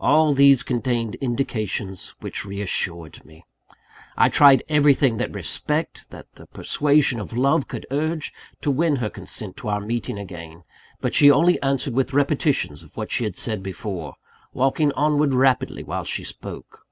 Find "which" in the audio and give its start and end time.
2.20-2.46